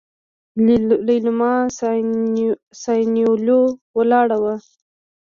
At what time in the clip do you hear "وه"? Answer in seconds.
4.43-4.55